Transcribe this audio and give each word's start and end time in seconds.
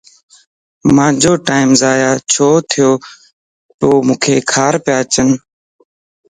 مانجو 0.95 1.33
ٽيم 1.47 1.69
ضائع 1.81 2.11
ڇتوپومانک 2.31 4.25
کارتا 4.51 4.93
اچين 5.01 5.29